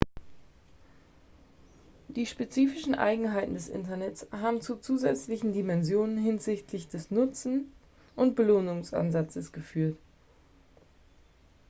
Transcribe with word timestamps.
die 2.07 2.25
spezifischen 2.25 2.95
eigenheiten 2.95 3.53
des 3.53 3.69
internets 3.69 4.25
haben 4.31 4.59
zu 4.59 4.77
zusätzlichen 4.77 5.53
dimensionen 5.53 6.17
hinsichtlich 6.17 6.87
des 6.87 7.11
nutzen 7.11 7.71
und 8.15 8.35
belohnungsansatzes 8.35 9.51
geführt 9.51 9.99